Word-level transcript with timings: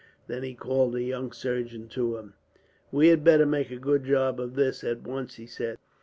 Then 0.25 0.41
he 0.41 0.55
called 0.55 0.95
a 0.95 1.03
young 1.03 1.31
surgeon 1.31 1.87
to 1.89 2.17
him. 2.17 2.33
"We 2.91 3.09
had 3.09 3.23
better 3.23 3.45
make 3.45 3.69
a 3.69 3.77
good 3.77 4.03
job 4.03 4.39
of 4.39 4.55
this, 4.55 4.83
at 4.83 5.03
once," 5.03 5.35
he 5.35 5.45
said. 5.45 5.77